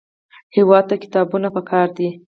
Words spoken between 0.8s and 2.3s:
ته کتابونه پکار دي